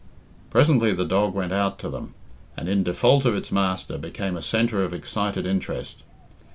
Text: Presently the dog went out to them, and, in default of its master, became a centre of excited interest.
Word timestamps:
Presently 0.49 0.93
the 0.93 1.05
dog 1.05 1.35
went 1.35 1.51
out 1.53 1.77
to 1.77 1.87
them, 1.87 2.15
and, 2.57 2.67
in 2.67 2.81
default 2.83 3.23
of 3.23 3.35
its 3.35 3.51
master, 3.51 3.99
became 3.99 4.35
a 4.35 4.41
centre 4.41 4.83
of 4.83 4.95
excited 4.95 5.45
interest. 5.45 5.97